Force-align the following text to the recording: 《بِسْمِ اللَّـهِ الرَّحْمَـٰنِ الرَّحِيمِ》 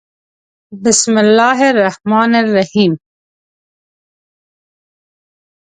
《بِسْمِ 0.83 1.17
اللَّـهِ 1.17 1.69
الرَّحْمَـٰنِ 1.69 2.35
الرَّحِيمِ》 2.39 2.93